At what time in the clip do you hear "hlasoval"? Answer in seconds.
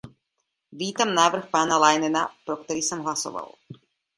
2.99-3.51